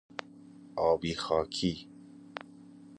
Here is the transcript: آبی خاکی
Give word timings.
آبی 0.75 1.13
خاکی 1.15 1.87